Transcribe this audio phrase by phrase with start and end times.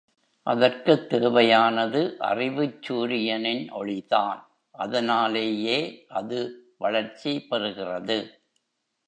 [0.47, 4.41] அதற்குத் தேவையானது அறிவுச் சூரியனின் ஒளிதான்
[4.75, 5.77] அதனாலேயே
[6.11, 6.39] அது
[6.77, 8.19] வளர்ச்சி பெறுகிறது.